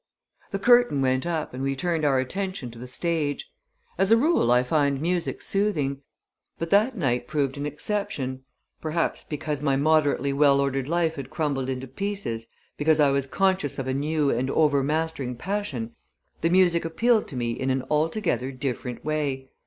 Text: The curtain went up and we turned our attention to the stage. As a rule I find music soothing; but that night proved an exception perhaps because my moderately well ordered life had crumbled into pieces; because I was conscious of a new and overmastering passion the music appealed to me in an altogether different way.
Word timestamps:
The 0.49 0.57
curtain 0.57 0.99
went 1.03 1.27
up 1.27 1.53
and 1.53 1.61
we 1.61 1.75
turned 1.75 2.03
our 2.05 2.17
attention 2.17 2.71
to 2.71 2.79
the 2.79 2.87
stage. 2.87 3.51
As 3.99 4.09
a 4.11 4.17
rule 4.17 4.51
I 4.51 4.63
find 4.63 4.99
music 4.99 5.43
soothing; 5.43 6.01
but 6.57 6.71
that 6.71 6.97
night 6.97 7.27
proved 7.27 7.55
an 7.55 7.67
exception 7.67 8.41
perhaps 8.81 9.23
because 9.23 9.61
my 9.61 9.75
moderately 9.75 10.33
well 10.33 10.59
ordered 10.59 10.87
life 10.87 11.13
had 11.13 11.29
crumbled 11.29 11.69
into 11.69 11.85
pieces; 11.85 12.47
because 12.77 12.99
I 12.99 13.11
was 13.11 13.27
conscious 13.27 13.77
of 13.77 13.85
a 13.87 13.93
new 13.93 14.31
and 14.31 14.49
overmastering 14.49 15.35
passion 15.35 15.91
the 16.41 16.49
music 16.49 16.83
appealed 16.83 17.27
to 17.27 17.35
me 17.35 17.51
in 17.51 17.69
an 17.69 17.83
altogether 17.91 18.51
different 18.51 19.05
way. 19.05 19.51